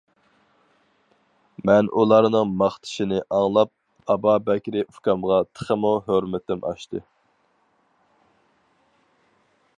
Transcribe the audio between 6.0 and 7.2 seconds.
ھۆرمىتىم ئاشتى.